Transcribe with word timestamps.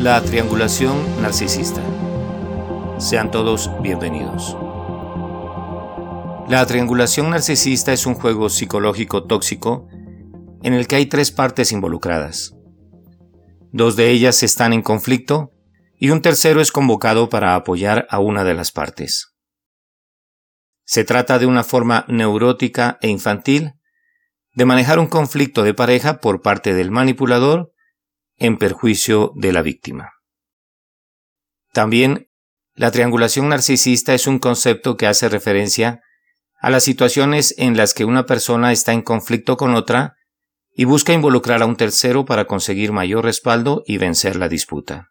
La 0.00 0.22
triangulación 0.22 1.20
narcisista. 1.20 1.82
Sean 2.98 3.32
todos 3.32 3.68
bienvenidos. 3.82 4.56
La 6.48 6.64
triangulación 6.66 7.30
narcisista 7.30 7.92
es 7.92 8.06
un 8.06 8.14
juego 8.14 8.48
psicológico 8.48 9.24
tóxico 9.24 9.88
en 10.62 10.74
el 10.74 10.86
que 10.86 10.94
hay 10.94 11.06
tres 11.06 11.32
partes 11.32 11.72
involucradas. 11.72 12.54
Dos 13.72 13.96
de 13.96 14.10
ellas 14.10 14.44
están 14.44 14.72
en 14.72 14.82
conflicto 14.82 15.50
y 15.98 16.10
un 16.10 16.22
tercero 16.22 16.60
es 16.60 16.70
convocado 16.70 17.28
para 17.28 17.56
apoyar 17.56 18.06
a 18.08 18.20
una 18.20 18.44
de 18.44 18.54
las 18.54 18.70
partes. 18.70 19.34
Se 20.84 21.02
trata 21.02 21.40
de 21.40 21.46
una 21.46 21.64
forma 21.64 22.04
neurótica 22.06 22.98
e 23.02 23.08
infantil 23.08 23.72
de 24.54 24.64
manejar 24.64 25.00
un 25.00 25.08
conflicto 25.08 25.64
de 25.64 25.74
pareja 25.74 26.20
por 26.20 26.40
parte 26.40 26.72
del 26.72 26.92
manipulador 26.92 27.72
en 28.38 28.56
perjuicio 28.56 29.32
de 29.36 29.52
la 29.52 29.62
víctima. 29.62 30.12
También, 31.72 32.30
la 32.74 32.90
triangulación 32.90 33.48
narcisista 33.48 34.14
es 34.14 34.26
un 34.26 34.38
concepto 34.38 34.96
que 34.96 35.06
hace 35.06 35.28
referencia 35.28 36.00
a 36.60 36.70
las 36.70 36.84
situaciones 36.84 37.54
en 37.58 37.76
las 37.76 37.94
que 37.94 38.04
una 38.04 38.26
persona 38.26 38.72
está 38.72 38.92
en 38.92 39.02
conflicto 39.02 39.56
con 39.56 39.74
otra 39.74 40.16
y 40.74 40.84
busca 40.84 41.12
involucrar 41.12 41.62
a 41.62 41.66
un 41.66 41.76
tercero 41.76 42.24
para 42.24 42.46
conseguir 42.46 42.92
mayor 42.92 43.24
respaldo 43.24 43.82
y 43.86 43.98
vencer 43.98 44.36
la 44.36 44.48
disputa. 44.48 45.08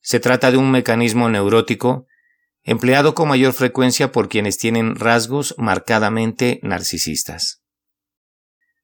Se 0.00 0.20
trata 0.20 0.50
de 0.50 0.56
un 0.56 0.70
mecanismo 0.70 1.28
neurótico 1.28 2.06
empleado 2.62 3.14
con 3.14 3.28
mayor 3.28 3.52
frecuencia 3.52 4.12
por 4.12 4.28
quienes 4.28 4.58
tienen 4.58 4.96
rasgos 4.96 5.54
marcadamente 5.56 6.60
narcisistas. 6.62 7.62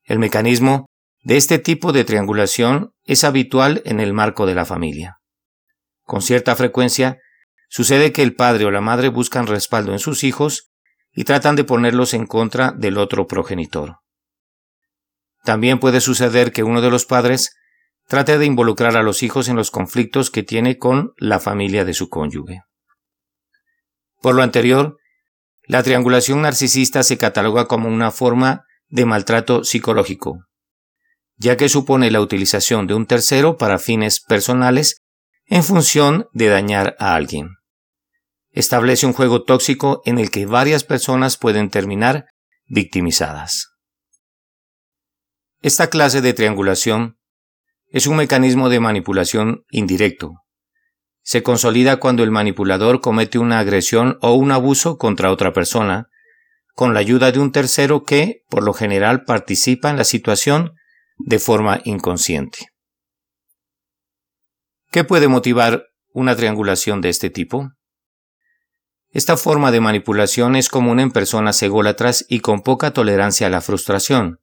El 0.05 0.19
mecanismo 0.19 0.87
de 1.25 1.39
este 1.39 1.59
tipo 1.59 1.93
de 1.93 2.05
triangulación 2.05 2.93
es 3.05 3.25
habitual 3.25 3.81
en 3.87 3.99
el 3.99 4.13
marco 4.13 4.45
de 4.45 4.55
la 4.55 4.67
familia. 4.67 5.21
Con 6.03 6.21
cierta 6.21 6.55
frecuencia, 6.55 7.19
sucede 7.69 8.13
que 8.13 8.23
el 8.23 8.35
padre 8.35 8.67
o 8.67 8.71
la 8.71 8.83
madre 8.83 9.09
buscan 9.09 9.47
respaldo 9.47 9.93
en 9.93 9.99
sus 9.99 10.23
hijos 10.23 10.71
y 11.13 11.25
tratan 11.25 11.57
de 11.57 11.65
ponerlos 11.65 12.13
en 12.13 12.27
contra 12.27 12.73
del 12.73 12.99
otro 12.99 13.27
progenitor. 13.27 13.97
También 15.45 15.81
puede 15.81 16.03
suceder 16.03 16.53
que 16.53 16.63
uno 16.63 16.83
de 16.83 16.91
los 16.91 17.07
padres 17.07 17.57
trate 18.07 18.37
de 18.37 18.45
involucrar 18.45 18.95
a 18.97 19.03
los 19.03 19.23
hijos 19.23 19.49
en 19.49 19.57
los 19.57 19.71
conflictos 19.71 20.31
que 20.31 20.43
tiene 20.43 20.77
con 20.77 21.15
la 21.17 21.41
familia 21.41 21.87
de 21.87 21.95
su 21.95 22.11
cónyuge. 22.11 22.61
Por 24.21 24.35
lo 24.35 24.43
anterior, 24.43 24.99
la 25.67 25.83
triangulación 25.83 26.43
narcisista 26.43 27.03
se 27.03 27.17
cataloga 27.17 27.67
como 27.67 27.89
una 27.89 28.11
forma 28.11 28.65
de 28.89 29.07
maltrato 29.07 29.65
psicológico, 29.65 30.45
ya 31.37 31.57
que 31.57 31.69
supone 31.69 32.11
la 32.11 32.21
utilización 32.21 32.87
de 32.87 32.95
un 32.95 33.07
tercero 33.07 33.57
para 33.57 33.79
fines 33.79 34.21
personales 34.21 35.03
en 35.47 35.63
función 35.63 36.29
de 36.33 36.49
dañar 36.49 36.97
a 36.99 37.15
alguien. 37.15 37.51
Establece 38.51 39.07
un 39.07 39.13
juego 39.13 39.43
tóxico 39.43 40.01
en 40.05 40.19
el 40.19 40.31
que 40.31 40.47
varias 40.47 40.85
personas 40.85 41.37
pueden 41.37 41.71
terminar 41.71 42.27
victimizadas. 42.67 43.69
Esta 45.61 45.89
clase 45.89 46.21
de 46.21 46.35
triangulación 46.35 47.19
es 47.89 48.07
un 48.07 48.17
mecanismo 48.17 48.69
de 48.69 48.81
manipulación 48.81 49.65
indirecto. 49.71 50.33
Se 51.23 51.43
consolida 51.43 51.97
cuando 51.97 52.23
el 52.23 52.31
manipulador 52.31 53.01
comete 53.01 53.39
una 53.39 53.59
agresión 53.59 54.19
o 54.21 54.35
un 54.35 54.53
abuso 54.53 54.99
contra 54.99 55.31
otra 55.31 55.53
persona, 55.53 56.09
con 56.75 56.93
la 56.93 57.01
ayuda 57.01 57.33
de 57.33 57.39
un 57.39 57.51
tercero 57.51 58.05
que, 58.05 58.43
por 58.51 58.63
lo 58.63 58.75
general, 58.75 59.25
participa 59.25 59.91
en 59.91 59.97
la 59.97 60.05
situación 60.05 60.75
de 61.17 61.39
forma 61.39 61.81
inconsciente. 61.85 62.69
¿Qué 64.91 65.05
puede 65.05 65.29
motivar 65.29 65.87
una 66.13 66.37
triangulación 66.37 67.01
de 67.01 67.09
este 67.09 67.31
tipo? 67.31 67.71
Esta 69.11 69.37
forma 69.37 69.71
de 69.71 69.81
manipulación 69.81 70.57
es 70.57 70.69
común 70.69 71.01
en 71.01 71.11
personas 71.11 71.63
ególatras 71.63 72.25
y 72.29 72.41
con 72.41 72.63
poca 72.63 72.93
tolerancia 72.93 73.47
a 73.47 73.51
la 73.51 73.61
frustración. 73.61 74.41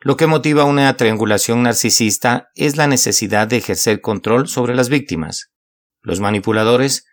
Lo 0.00 0.16
que 0.16 0.26
motiva 0.26 0.64
una 0.64 0.96
triangulación 0.96 1.62
narcisista 1.62 2.48
es 2.54 2.76
la 2.76 2.86
necesidad 2.86 3.46
de 3.46 3.58
ejercer 3.58 4.00
control 4.00 4.48
sobre 4.48 4.74
las 4.74 4.88
víctimas. 4.88 5.52
Los 6.00 6.20
manipuladores 6.20 7.04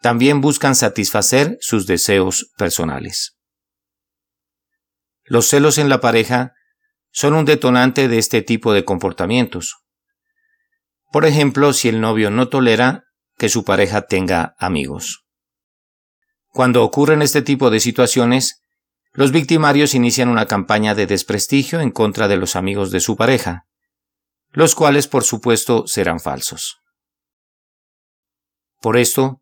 también 0.00 0.40
buscan 0.40 0.74
satisfacer 0.74 1.56
sus 1.60 1.86
deseos 1.86 2.52
personales. 2.56 3.36
Los 5.24 5.48
celos 5.48 5.78
en 5.78 5.88
la 5.88 6.00
pareja 6.00 6.52
son 7.16 7.32
un 7.32 7.46
detonante 7.46 8.08
de 8.08 8.18
este 8.18 8.42
tipo 8.42 8.74
de 8.74 8.84
comportamientos. 8.84 9.78
Por 11.10 11.24
ejemplo, 11.24 11.72
si 11.72 11.88
el 11.88 12.02
novio 12.02 12.30
no 12.30 12.50
tolera 12.50 13.04
que 13.38 13.48
su 13.48 13.64
pareja 13.64 14.02
tenga 14.02 14.54
amigos. 14.58 15.24
Cuando 16.48 16.84
ocurren 16.84 17.22
este 17.22 17.40
tipo 17.40 17.70
de 17.70 17.80
situaciones, 17.80 18.60
los 19.14 19.32
victimarios 19.32 19.94
inician 19.94 20.28
una 20.28 20.44
campaña 20.44 20.94
de 20.94 21.06
desprestigio 21.06 21.80
en 21.80 21.90
contra 21.90 22.28
de 22.28 22.36
los 22.36 22.54
amigos 22.54 22.90
de 22.90 23.00
su 23.00 23.16
pareja, 23.16 23.64
los 24.50 24.74
cuales 24.74 25.08
por 25.08 25.24
supuesto 25.24 25.86
serán 25.86 26.20
falsos. 26.20 26.76
Por 28.82 28.98
esto, 28.98 29.40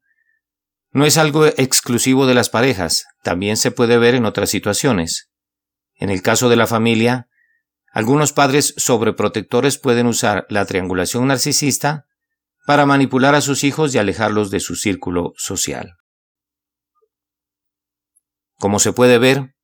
no 0.93 1.07
es 1.07 1.19
algo 1.19 1.45
exclusivo 1.45 2.27
de 2.27 2.35
las 2.35 2.51
parejas, 2.51 3.05
también 3.25 3.57
se 3.57 3.73
puede 3.73 3.99
ver 3.99 4.15
en 4.15 4.27
otras 4.27 4.49
situaciones. 4.49 5.29
En 5.97 6.11
el 6.11 6.23
caso 6.23 6.49
de 6.49 6.55
la 6.55 6.69
familia, 6.69 7.27
algunos 7.95 8.33
padres 8.33 8.75
sobreprotectores 8.77 9.79
pueden 9.79 10.09
usar 10.09 10.47
la 10.51 10.67
triangulación 10.67 11.29
narcisista 11.29 12.07
para 12.67 12.87
manipular 12.87 13.37
a 13.37 13.41
sus 13.41 13.63
hijos 13.63 13.95
y 13.95 13.99
alejarlos 13.99 14.51
de 14.51 14.59
su 14.59 14.75
círculo 14.75 15.33
social. 15.37 15.95
Como 18.59 18.81
se 18.81 18.93
puede 18.93 19.19
ver, 19.19 19.55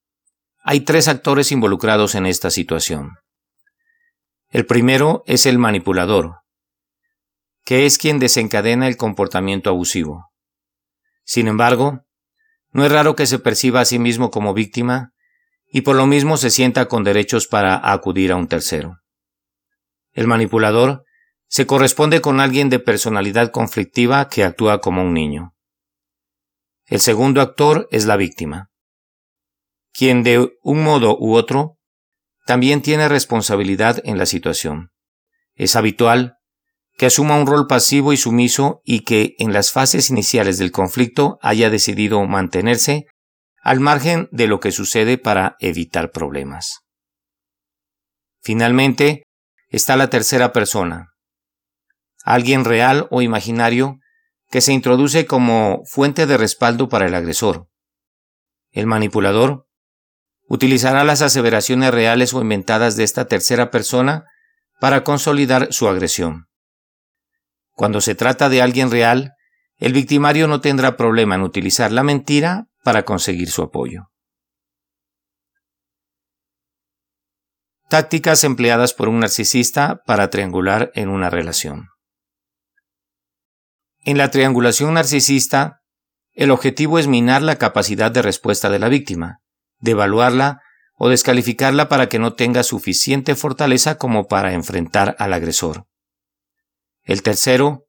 hay 0.62 0.82
tres 0.82 1.08
actores 1.08 1.50
involucrados 1.50 2.14
en 2.14 2.24
esta 2.24 2.50
situación. 2.50 3.16
El 4.48 4.64
primero 4.64 5.24
es 5.26 5.44
el 5.44 5.58
manipulador, 5.58 6.36
que 7.64 7.84
es 7.84 7.98
quien 7.98 8.20
desencadena 8.20 8.86
el 8.86 8.96
comportamiento 8.96 9.70
abusivo. 9.70 10.30
Sin 11.24 11.48
embargo, 11.48 12.06
no 12.70 12.86
es 12.86 12.92
raro 12.92 13.16
que 13.16 13.26
se 13.26 13.40
perciba 13.40 13.80
a 13.80 13.84
sí 13.84 13.98
mismo 13.98 14.30
como 14.30 14.54
víctima 14.54 15.14
y 15.70 15.82
por 15.82 15.96
lo 15.96 16.06
mismo 16.06 16.36
se 16.36 16.50
sienta 16.50 16.86
con 16.86 17.04
derechos 17.04 17.46
para 17.46 17.92
acudir 17.92 18.32
a 18.32 18.36
un 18.36 18.48
tercero. 18.48 18.98
El 20.12 20.26
manipulador 20.26 21.04
se 21.46 21.66
corresponde 21.66 22.20
con 22.20 22.40
alguien 22.40 22.68
de 22.68 22.78
personalidad 22.78 23.50
conflictiva 23.50 24.28
que 24.28 24.44
actúa 24.44 24.80
como 24.80 25.02
un 25.02 25.14
niño. 25.14 25.54
El 26.86 27.00
segundo 27.00 27.40
actor 27.40 27.88
es 27.90 28.06
la 28.06 28.16
víctima, 28.16 28.70
quien 29.92 30.22
de 30.22 30.50
un 30.62 30.82
modo 30.82 31.16
u 31.18 31.34
otro 31.34 31.78
también 32.46 32.82
tiene 32.82 33.08
responsabilidad 33.08 34.00
en 34.04 34.18
la 34.18 34.26
situación. 34.26 34.90
Es 35.54 35.76
habitual 35.76 36.36
que 36.96 37.06
asuma 37.06 37.36
un 37.36 37.46
rol 37.46 37.66
pasivo 37.66 38.12
y 38.12 38.16
sumiso 38.16 38.80
y 38.84 39.00
que 39.00 39.34
en 39.38 39.52
las 39.52 39.70
fases 39.70 40.10
iniciales 40.10 40.58
del 40.58 40.72
conflicto 40.72 41.38
haya 41.42 41.70
decidido 41.70 42.24
mantenerse 42.26 43.06
al 43.60 43.80
margen 43.80 44.28
de 44.32 44.46
lo 44.46 44.60
que 44.60 44.72
sucede 44.72 45.18
para 45.18 45.56
evitar 45.60 46.10
problemas. 46.10 46.80
Finalmente, 48.42 49.24
está 49.68 49.96
la 49.96 50.08
tercera 50.08 50.52
persona, 50.52 51.08
alguien 52.24 52.64
real 52.64 53.06
o 53.10 53.22
imaginario 53.22 53.98
que 54.50 54.60
se 54.60 54.72
introduce 54.72 55.26
como 55.26 55.82
fuente 55.84 56.26
de 56.26 56.36
respaldo 56.36 56.88
para 56.88 57.06
el 57.06 57.14
agresor. 57.14 57.68
El 58.70 58.86
manipulador 58.86 59.66
utilizará 60.48 61.04
las 61.04 61.22
aseveraciones 61.22 61.92
reales 61.92 62.34
o 62.34 62.40
inventadas 62.40 62.96
de 62.96 63.04
esta 63.04 63.26
tercera 63.26 63.70
persona 63.70 64.24
para 64.80 65.04
consolidar 65.04 65.72
su 65.72 65.86
agresión. 65.86 66.46
Cuando 67.72 68.00
se 68.00 68.14
trata 68.14 68.48
de 68.48 68.60
alguien 68.62 68.90
real, 68.90 69.34
el 69.76 69.92
victimario 69.92 70.48
no 70.48 70.60
tendrá 70.60 70.96
problema 70.96 71.36
en 71.36 71.42
utilizar 71.42 71.92
la 71.92 72.02
mentira 72.02 72.66
para 72.82 73.04
conseguir 73.04 73.50
su 73.50 73.62
apoyo. 73.62 74.10
Tácticas 77.88 78.44
empleadas 78.44 78.94
por 78.94 79.08
un 79.08 79.20
narcisista 79.20 80.02
para 80.06 80.30
triangular 80.30 80.92
en 80.94 81.08
una 81.08 81.28
relación. 81.28 81.88
En 84.04 84.16
la 84.16 84.30
triangulación 84.30 84.94
narcisista, 84.94 85.82
el 86.32 86.50
objetivo 86.50 86.98
es 86.98 87.06
minar 87.06 87.42
la 87.42 87.56
capacidad 87.56 88.10
de 88.10 88.22
respuesta 88.22 88.70
de 88.70 88.78
la 88.78 88.88
víctima, 88.88 89.40
devaluarla 89.78 90.60
o 90.94 91.08
descalificarla 91.08 91.88
para 91.88 92.08
que 92.08 92.18
no 92.18 92.34
tenga 92.34 92.62
suficiente 92.62 93.34
fortaleza 93.34 93.96
como 93.96 94.26
para 94.26 94.52
enfrentar 94.52 95.16
al 95.18 95.32
agresor. 95.32 95.86
El 97.02 97.22
tercero 97.22 97.86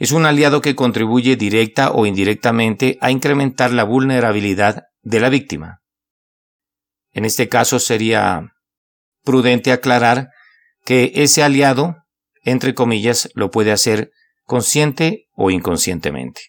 es 0.00 0.10
un 0.10 0.26
aliado 0.26 0.60
que 0.60 0.74
contribuye 0.74 1.36
directa 1.36 1.92
o 1.92 2.06
indirectamente 2.06 2.98
a 3.00 3.12
incrementar 3.12 3.70
la 3.70 3.84
vulnerabilidad 3.84 4.82
de 5.02 5.20
la 5.20 5.28
víctima. 5.28 5.78
En 7.12 7.24
este 7.24 7.48
caso 7.48 7.78
sería 7.78 8.48
prudente 9.22 9.70
aclarar 9.70 10.30
que 10.84 11.12
ese 11.14 11.44
aliado 11.44 12.00
entre 12.42 12.74
comillas, 12.74 13.28
lo 13.34 13.50
puede 13.50 13.72
hacer 13.72 14.10
consciente 14.44 15.28
o 15.34 15.50
inconscientemente. 15.50 16.42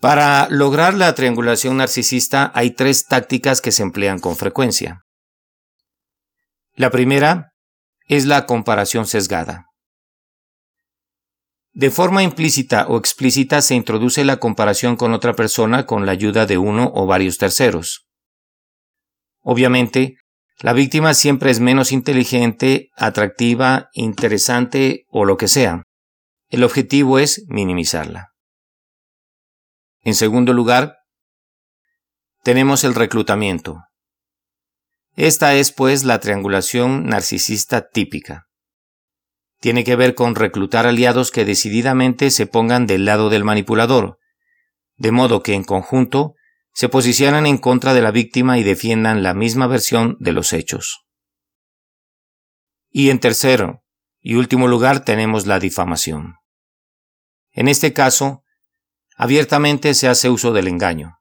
Para 0.00 0.48
lograr 0.50 0.94
la 0.94 1.14
triangulación 1.14 1.78
narcisista 1.78 2.52
hay 2.54 2.72
tres 2.72 3.06
tácticas 3.06 3.60
que 3.60 3.72
se 3.72 3.82
emplean 3.82 4.18
con 4.18 4.36
frecuencia. 4.36 5.02
La 6.74 6.90
primera 6.90 7.52
es 8.08 8.26
la 8.26 8.44
comparación 8.44 9.06
sesgada. 9.06 9.66
De 11.76 11.90
forma 11.90 12.22
implícita 12.22 12.86
o 12.88 12.96
explícita 12.96 13.60
se 13.60 13.74
introduce 13.74 14.24
la 14.24 14.38
comparación 14.38 14.96
con 14.96 15.12
otra 15.12 15.34
persona 15.34 15.84
con 15.84 16.06
la 16.06 16.12
ayuda 16.12 16.46
de 16.46 16.56
uno 16.56 16.90
o 16.94 17.04
varios 17.04 17.36
terceros. 17.36 18.06
Obviamente, 19.42 20.16
la 20.60 20.72
víctima 20.72 21.12
siempre 21.12 21.50
es 21.50 21.60
menos 21.60 21.92
inteligente, 21.92 22.88
atractiva, 22.96 23.90
interesante 23.92 25.04
o 25.10 25.26
lo 25.26 25.36
que 25.36 25.48
sea. 25.48 25.82
El 26.48 26.64
objetivo 26.64 27.18
es 27.18 27.44
minimizarla. 27.48 28.28
En 30.00 30.14
segundo 30.14 30.54
lugar, 30.54 30.96
tenemos 32.42 32.84
el 32.84 32.94
reclutamiento. 32.94 33.82
Esta 35.14 35.54
es, 35.54 35.72
pues, 35.72 36.04
la 36.04 36.20
triangulación 36.20 37.04
narcisista 37.04 37.86
típica. 37.86 38.45
Tiene 39.66 39.82
que 39.82 39.96
ver 39.96 40.14
con 40.14 40.36
reclutar 40.36 40.86
aliados 40.86 41.32
que 41.32 41.44
decididamente 41.44 42.30
se 42.30 42.46
pongan 42.46 42.86
del 42.86 43.04
lado 43.04 43.30
del 43.30 43.42
manipulador, 43.42 44.20
de 44.96 45.10
modo 45.10 45.42
que 45.42 45.54
en 45.54 45.64
conjunto 45.64 46.36
se 46.72 46.88
posicionan 46.88 47.46
en 47.46 47.58
contra 47.58 47.92
de 47.92 48.00
la 48.00 48.12
víctima 48.12 48.60
y 48.60 48.62
defiendan 48.62 49.24
la 49.24 49.34
misma 49.34 49.66
versión 49.66 50.16
de 50.20 50.32
los 50.32 50.52
hechos. 50.52 51.04
Y 52.90 53.10
en 53.10 53.18
tercero 53.18 53.82
y 54.20 54.36
último 54.36 54.68
lugar 54.68 55.04
tenemos 55.04 55.46
la 55.48 55.58
difamación. 55.58 56.36
En 57.50 57.66
este 57.66 57.92
caso, 57.92 58.44
abiertamente 59.16 59.94
se 59.94 60.06
hace 60.06 60.30
uso 60.30 60.52
del 60.52 60.68
engaño. 60.68 61.18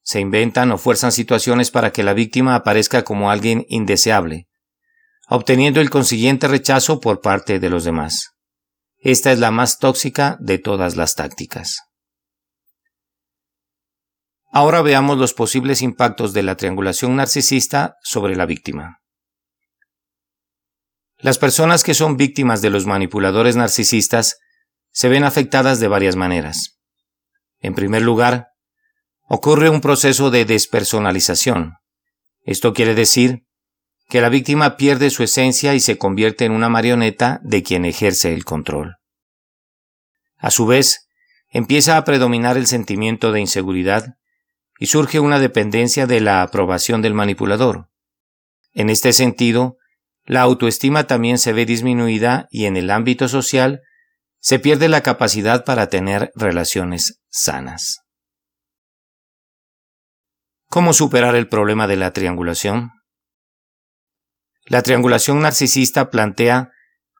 Se 0.00 0.20
inventan 0.20 0.72
o 0.72 0.78
fuerzan 0.78 1.12
situaciones 1.12 1.70
para 1.70 1.92
que 1.92 2.02
la 2.02 2.14
víctima 2.14 2.54
aparezca 2.54 3.04
como 3.04 3.30
alguien 3.30 3.66
indeseable, 3.68 4.48
obteniendo 5.28 5.80
el 5.80 5.90
consiguiente 5.90 6.48
rechazo 6.48 7.00
por 7.00 7.20
parte 7.20 7.58
de 7.58 7.70
los 7.70 7.84
demás. 7.84 8.30
Esta 8.98 9.32
es 9.32 9.38
la 9.38 9.50
más 9.50 9.78
tóxica 9.78 10.36
de 10.40 10.58
todas 10.58 10.96
las 10.96 11.14
tácticas. 11.14 11.80
Ahora 14.50 14.82
veamos 14.82 15.18
los 15.18 15.34
posibles 15.34 15.82
impactos 15.82 16.32
de 16.32 16.42
la 16.42 16.56
triangulación 16.56 17.16
narcisista 17.16 17.96
sobre 18.02 18.36
la 18.36 18.46
víctima. 18.46 19.00
Las 21.18 21.38
personas 21.38 21.82
que 21.82 21.94
son 21.94 22.16
víctimas 22.16 22.62
de 22.62 22.70
los 22.70 22.86
manipuladores 22.86 23.56
narcisistas 23.56 24.38
se 24.92 25.08
ven 25.08 25.24
afectadas 25.24 25.80
de 25.80 25.88
varias 25.88 26.16
maneras. 26.16 26.78
En 27.58 27.74
primer 27.74 28.02
lugar, 28.02 28.48
ocurre 29.28 29.70
un 29.70 29.80
proceso 29.80 30.30
de 30.30 30.44
despersonalización. 30.44 31.74
Esto 32.42 32.74
quiere 32.74 32.94
decir 32.94 33.44
que 34.08 34.20
la 34.20 34.28
víctima 34.28 34.76
pierde 34.76 35.10
su 35.10 35.22
esencia 35.22 35.74
y 35.74 35.80
se 35.80 35.98
convierte 35.98 36.44
en 36.44 36.52
una 36.52 36.68
marioneta 36.68 37.40
de 37.42 37.62
quien 37.62 37.84
ejerce 37.84 38.34
el 38.34 38.44
control. 38.44 38.96
A 40.36 40.50
su 40.50 40.66
vez, 40.66 41.08
empieza 41.48 41.96
a 41.96 42.04
predominar 42.04 42.56
el 42.56 42.66
sentimiento 42.66 43.32
de 43.32 43.40
inseguridad 43.40 44.16
y 44.78 44.86
surge 44.86 45.20
una 45.20 45.38
dependencia 45.38 46.06
de 46.06 46.20
la 46.20 46.42
aprobación 46.42 47.00
del 47.00 47.14
manipulador. 47.14 47.88
En 48.72 48.90
este 48.90 49.12
sentido, 49.12 49.78
la 50.24 50.42
autoestima 50.42 51.06
también 51.06 51.38
se 51.38 51.52
ve 51.52 51.64
disminuida 51.64 52.48
y 52.50 52.66
en 52.66 52.76
el 52.76 52.90
ámbito 52.90 53.28
social 53.28 53.82
se 54.40 54.58
pierde 54.58 54.88
la 54.88 55.02
capacidad 55.02 55.64
para 55.64 55.88
tener 55.88 56.32
relaciones 56.34 57.22
sanas. 57.28 58.02
¿Cómo 60.68 60.92
superar 60.92 61.36
el 61.36 61.48
problema 61.48 61.86
de 61.86 61.96
la 61.96 62.12
triangulación? 62.12 62.90
La 64.66 64.82
triangulación 64.82 65.40
narcisista 65.40 66.10
plantea 66.10 66.70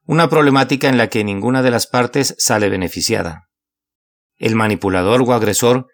una 0.06 0.28
problemática 0.28 0.88
en 0.88 0.98
la 0.98 1.08
que 1.08 1.24
ninguna 1.24 1.62
de 1.62 1.70
las 1.70 1.86
partes 1.86 2.34
sale 2.38 2.68
beneficiada. 2.68 3.48
El 4.36 4.54
manipulador 4.54 5.22
o 5.22 5.32
agresor 5.32 5.86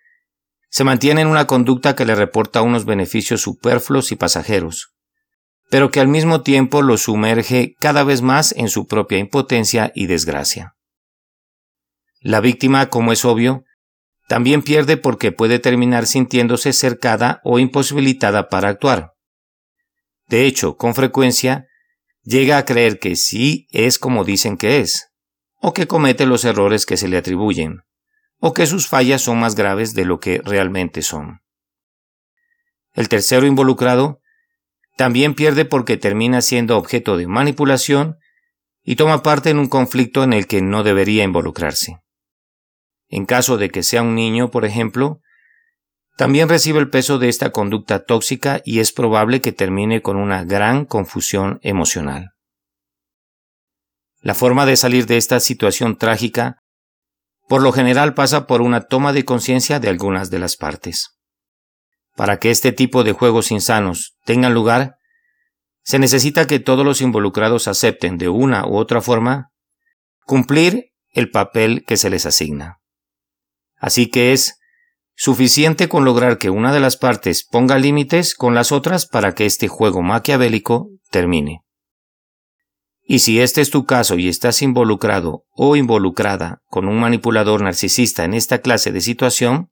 se 0.70 0.85
mantiene 0.85 1.23
en 1.23 1.26
una 1.26 1.47
conducta 1.47 1.97
que 1.97 2.05
le 2.05 2.14
reporta 2.14 2.62
unos 2.62 2.85
beneficios 2.85 3.41
superfluos 3.41 4.12
y 4.12 4.17
pasajeros, 4.17 4.94
pero 5.70 5.91
que 5.91 6.00
al 6.00 6.08
mismo 6.08 6.43
tiempo 6.43 6.82
lo 6.82 6.97
sumerge 6.97 7.75
cada 7.81 8.05
vez 8.05 8.23
más 8.23 8.53
en 8.53 8.69
su 8.69 8.87
propia 8.87 9.19
impotencia 9.19 9.91
y 9.94 10.06
desgracia. 10.06 10.76
La 12.20 12.41
víctima, 12.41 12.88
como 12.91 13.12
es 13.12 13.25
obvio, 13.25 13.64
también 14.29 14.62
pierde 14.62 14.96
porque 14.96 15.32
puede 15.32 15.58
terminar 15.58 16.06
sintiéndose 16.06 16.73
cercada 16.73 17.41
o 17.43 17.58
imposibilitada 17.58 18.49
para 18.49 18.69
actuar. 18.69 19.09
De 20.31 20.47
hecho, 20.47 20.77
con 20.77 20.94
frecuencia, 20.94 21.67
llega 22.23 22.56
a 22.56 22.65
creer 22.65 23.00
que 23.00 23.17
sí 23.17 23.67
es 23.73 23.99
como 23.99 24.23
dicen 24.23 24.56
que 24.56 24.79
es, 24.79 25.11
o 25.61 25.73
que 25.73 25.88
comete 25.88 26.25
los 26.25 26.44
errores 26.44 26.87
que 26.87 26.97
se 26.97 27.09
le 27.09 27.17
atribuyen, 27.17 27.81
o 28.38 28.55
que 28.55 28.67
sus 28.67 28.87
fallas 28.87 29.23
son 29.23 29.41
más 29.41 29.56
graves 29.56 29.93
de 29.93 30.05
lo 30.05 30.21
que 30.21 30.41
realmente 30.44 31.03
son. 31.03 31.41
El 32.93 33.09
tercero 33.09 33.44
involucrado 33.44 34.21
también 34.97 35.35
pierde 35.35 35.65
porque 35.65 35.97
termina 35.97 36.43
siendo 36.43 36.79
objeto 36.79 37.17
de 37.17 37.27
manipulación 37.27 38.17
y 38.85 38.94
toma 38.94 39.25
parte 39.25 39.50
en 39.50 39.59
un 39.59 39.69
conflicto 39.69 40.23
en 40.23 40.32
el 40.32 40.47
que 40.47 40.62
no 40.62 40.85
debería 40.85 41.25
involucrarse. 41.25 41.97
En 43.09 43.27
caso 43.27 43.56
de 43.56 43.71
que 43.71 43.82
sea 43.82 44.03
un 44.03 44.15
niño, 44.15 44.53
por 44.53 44.65
ejemplo, 44.65 45.23
también 46.20 46.50
recibe 46.50 46.81
el 46.81 46.90
peso 46.90 47.19
de 47.19 47.31
esta 47.31 47.50
conducta 47.50 48.05
tóxica 48.05 48.61
y 48.67 48.81
es 48.81 48.93
probable 48.93 49.40
que 49.40 49.52
termine 49.52 50.02
con 50.02 50.19
una 50.19 50.44
gran 50.44 50.84
confusión 50.84 51.58
emocional. 51.62 52.32
La 54.20 54.34
forma 54.34 54.67
de 54.67 54.76
salir 54.76 55.06
de 55.06 55.17
esta 55.17 55.40
situación 55.40 55.96
trágica 55.96 56.58
por 57.49 57.62
lo 57.62 57.72
general 57.72 58.12
pasa 58.12 58.46
por 58.46 58.61
una 58.61 58.82
toma 58.82 59.14
de 59.14 59.25
conciencia 59.25 59.81
de 59.81 59.88
algunas 59.88 60.28
de 60.28 60.38
las 60.40 60.58
partes. 60.58 61.08
Para 62.17 62.37
que 62.37 62.50
este 62.50 62.72
tipo 62.72 63.02
de 63.02 63.12
juegos 63.12 63.50
insanos 63.50 64.19
tengan 64.26 64.52
lugar, 64.52 64.96
se 65.84 65.99
necesita 65.99 66.46
que 66.46 66.61
todos 66.61 66.84
los 66.84 67.00
involucrados 67.00 67.67
acepten 67.67 68.19
de 68.19 68.29
una 68.29 68.67
u 68.67 68.77
otra 68.77 69.00
forma 69.00 69.53
cumplir 70.27 70.91
el 71.15 71.31
papel 71.31 71.82
que 71.86 71.96
se 71.96 72.10
les 72.10 72.27
asigna. 72.27 72.77
Así 73.79 74.10
que 74.10 74.34
es 74.34 74.59
suficiente 75.22 75.91
con 75.91 76.06
lograr 76.06 76.39
que 76.39 76.48
una 76.48 76.72
de 76.72 76.81
las 76.81 76.96
partes 76.96 77.44
ponga 77.44 77.77
límites 77.77 78.34
con 78.34 78.55
las 78.55 78.72
otras 78.72 79.05
para 79.05 79.34
que 79.34 79.44
este 79.44 79.69
juego 79.69 80.00
maquiavélico 80.00 80.89
termine. 81.10 81.60
Y 83.03 83.19
si 83.19 83.39
este 83.39 83.60
es 83.60 83.69
tu 83.69 83.84
caso 83.84 84.17
y 84.17 84.31
estás 84.31 84.62
involucrado 84.62 85.44
o 85.50 85.77
involucrada 85.77 86.62
con 86.69 86.89
un 86.89 86.98
manipulador 86.98 87.60
narcisista 87.60 88.24
en 88.24 88.32
esta 88.32 88.62
clase 88.62 88.93
de 88.93 89.03
situación, 89.03 89.70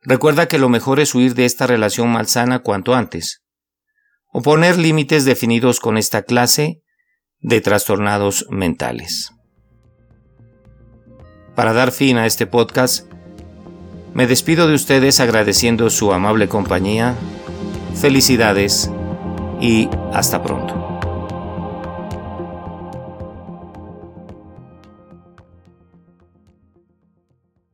recuerda 0.00 0.48
que 0.48 0.58
lo 0.58 0.70
mejor 0.70 1.00
es 1.00 1.14
huir 1.14 1.34
de 1.34 1.44
esta 1.44 1.66
relación 1.66 2.08
malsana 2.08 2.60
cuanto 2.60 2.94
antes, 2.94 3.42
o 4.32 4.40
poner 4.40 4.78
límites 4.78 5.26
definidos 5.26 5.80
con 5.80 5.98
esta 5.98 6.22
clase 6.22 6.80
de 7.40 7.60
trastornados 7.60 8.46
mentales. 8.48 9.32
Para 11.54 11.74
dar 11.74 11.92
fin 11.92 12.16
a 12.16 12.24
este 12.24 12.46
podcast, 12.46 13.06
me 14.14 14.28
despido 14.28 14.68
de 14.68 14.74
ustedes 14.74 15.20
agradeciendo 15.20 15.90
su 15.90 16.12
amable 16.12 16.48
compañía, 16.48 17.16
felicidades 18.00 18.90
y 19.60 19.88
hasta 20.12 20.42
pronto. 20.42 20.83